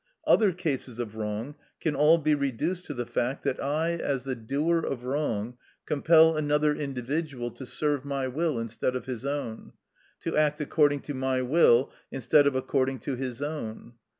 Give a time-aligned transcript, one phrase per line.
[0.25, 4.33] Other cases of wrong can all be reduced to the fact that I, as the
[4.33, 9.73] doer of wrong, compel another individual to serve my will instead of his own,
[10.21, 13.93] to act according to my will instead of according to his own.